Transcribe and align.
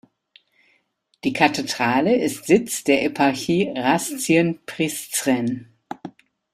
Die 1.23 1.31
Kathedrale 1.31 2.15
ist 2.17 2.45
Sitz 2.47 2.83
der 2.83 3.03
Eparchie 3.03 3.71
Raszien-Prizren. 3.77 5.71